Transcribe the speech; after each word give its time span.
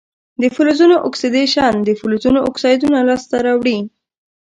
د 0.41 0.43
فلزونو 0.55 0.95
اکسیدیشن 1.07 1.73
د 1.87 1.89
فلزونو 1.99 2.39
اکسایدونه 2.49 2.99
لاسته 3.09 3.35
راوړي. 3.45 3.79